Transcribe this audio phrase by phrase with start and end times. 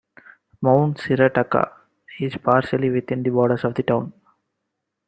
[0.63, 1.73] Mount Shirataka
[2.21, 4.11] is partially within the borders of the town.